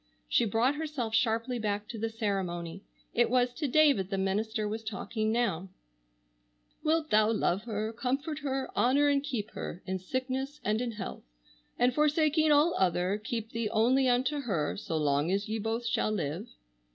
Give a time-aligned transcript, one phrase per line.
[0.27, 2.81] She brought herself sharply back to the ceremony.
[3.13, 5.69] It was to David the minister was talking now:
[6.83, 11.21] "Wilt thou love her, comfort her, honor and keep her, in sickness and in health,
[11.77, 16.09] and forsaking all other, keep thee only unto her, so long as ye both shall
[16.09, 16.49] live?"